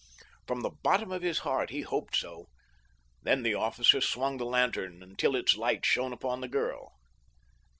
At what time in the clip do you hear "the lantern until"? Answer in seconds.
4.37-5.35